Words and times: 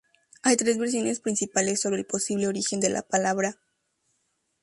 Hay 0.41 0.57
tres 0.57 0.79
versiones 0.79 1.19
principales 1.19 1.79
sobre 1.79 1.97
el 1.99 2.07
posible 2.07 2.47
origen 2.47 2.79
de 2.79 2.89
la 2.89 3.03
palabra. 3.03 3.59